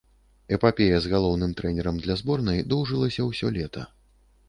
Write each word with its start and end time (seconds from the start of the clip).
Эпапея 0.55 1.01
з 1.03 1.11
галоўным 1.13 1.53
трэнерам 1.61 2.01
для 2.07 2.19
зборнай 2.25 2.67
доўжылася 2.75 3.31
ўсё 3.31 3.57
лета. 3.61 3.89